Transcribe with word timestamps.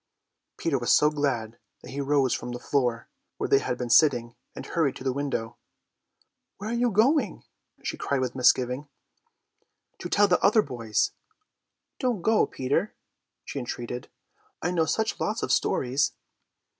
Peter 0.57 0.79
was 0.79 0.91
so 0.91 1.11
glad 1.11 1.59
that 1.83 1.91
he 1.91 2.01
rose 2.01 2.33
from 2.33 2.53
the 2.53 2.59
floor, 2.59 3.07
where 3.37 3.47
they 3.47 3.59
had 3.59 3.77
been 3.77 3.87
sitting, 3.91 4.33
and 4.55 4.65
hurried 4.65 4.95
to 4.95 5.03
the 5.03 5.13
window. 5.13 5.57
"Where 6.57 6.71
are 6.71 6.73
you 6.73 6.89
going?" 6.89 7.43
she 7.83 7.97
cried 7.97 8.19
with 8.21 8.33
misgiving. 8.33 8.89
"To 9.99 10.09
tell 10.09 10.27
the 10.27 10.41
other 10.43 10.63
boys." 10.63 11.11
"Don't 11.99 12.23
go 12.23 12.47
Peter," 12.47 12.95
she 13.45 13.59
entreated, 13.59 14.09
"I 14.59 14.71
know 14.71 14.85
such 14.85 15.19
lots 15.19 15.43
of 15.43 15.51
stories." 15.51 16.13